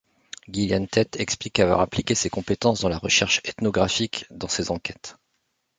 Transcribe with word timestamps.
Gillian 0.47 0.87
Tett 0.87 1.17
explique 1.19 1.59
avoir 1.59 1.79
appliqué 1.79 2.15
ses 2.15 2.31
compétences 2.31 2.81
dans 2.81 2.89
la 2.89 2.97
recherche 2.97 3.39
ethnographique 3.45 4.25
dans 4.31 4.47
ses 4.47 4.71
enquêtes. 4.71 5.17